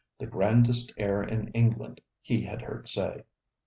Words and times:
The 0.17 0.25
grandest 0.25 0.91
air 0.97 1.21
in 1.21 1.49
England, 1.49 2.01
he 2.23 2.41
had 2.41 2.63
heard 2.63 2.87
say. 2.87 3.23